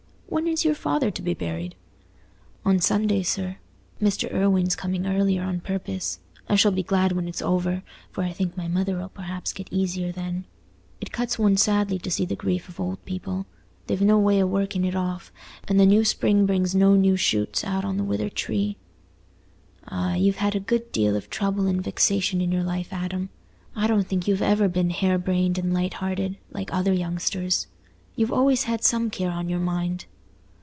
When 0.41 0.47
is 0.47 0.63
your 0.63 0.75
father 0.75 1.11
to 1.11 1.21
be 1.21 1.33
buried?" 1.33 1.75
"On 2.63 2.79
Sunday, 2.79 3.21
sir; 3.21 3.57
Mr. 4.01 4.33
Irwine's 4.33 4.77
coming 4.77 5.05
earlier 5.05 5.43
on 5.43 5.59
purpose. 5.59 6.19
I 6.47 6.55
shall 6.55 6.71
be 6.71 6.83
glad 6.83 7.11
when 7.11 7.27
it's 7.27 7.41
over, 7.41 7.83
for 8.13 8.23
I 8.23 8.31
think 8.31 8.55
my 8.55 8.69
mother 8.69 9.01
'ull 9.01 9.09
perhaps 9.09 9.51
get 9.51 9.67
easier 9.71 10.13
then. 10.13 10.45
It 11.01 11.11
cuts 11.11 11.37
one 11.37 11.57
sadly 11.57 11.99
to 11.99 12.09
see 12.09 12.23
the 12.23 12.37
grief 12.37 12.69
of 12.69 12.79
old 12.79 13.03
people; 13.03 13.45
they've 13.87 14.01
no 14.01 14.17
way 14.17 14.41
o' 14.41 14.45
working 14.45 14.85
it 14.85 14.95
off, 14.95 15.33
and 15.67 15.77
the 15.77 15.85
new 15.85 16.05
spring 16.05 16.45
brings 16.45 16.73
no 16.73 16.95
new 16.95 17.17
shoots 17.17 17.65
out 17.65 17.83
on 17.83 17.97
the 17.97 18.03
withered 18.05 18.33
tree." 18.33 18.77
"Ah, 19.89 20.13
you've 20.13 20.37
had 20.37 20.55
a 20.55 20.61
good 20.61 20.93
deal 20.93 21.17
of 21.17 21.29
trouble 21.29 21.67
and 21.67 21.83
vexation 21.83 22.39
in 22.39 22.53
your 22.53 22.63
life, 22.63 22.93
Adam. 22.93 23.27
I 23.75 23.85
don't 23.85 24.07
think 24.07 24.29
you've 24.29 24.41
ever 24.41 24.69
been 24.69 24.91
hare 24.91 25.17
brained 25.17 25.57
and 25.57 25.73
light 25.73 25.95
hearted, 25.95 26.37
like 26.53 26.73
other 26.73 26.93
youngsters. 26.93 27.67
You've 28.15 28.31
always 28.31 28.63
had 28.63 28.81
some 28.85 29.09
care 29.09 29.29
on 29.31 29.49
your 29.49 29.59
mind." 29.59 30.05